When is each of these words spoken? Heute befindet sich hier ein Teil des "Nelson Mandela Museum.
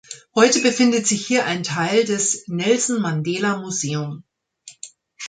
Heute 0.33 0.61
befindet 0.63 1.05
sich 1.05 1.27
hier 1.27 1.45
ein 1.45 1.61
Teil 1.61 2.03
des 2.05 2.47
"Nelson 2.47 3.01
Mandela 3.03 3.57
Museum. 3.57 4.23